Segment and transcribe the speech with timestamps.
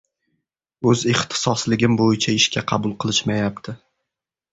[0.91, 3.77] "O`z ixtisosligim bo`yicha ishga qabul qilishmayapti"